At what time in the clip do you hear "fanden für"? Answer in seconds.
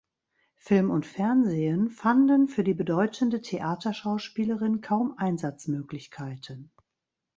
1.91-2.63